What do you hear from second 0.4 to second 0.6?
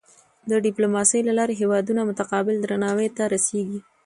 د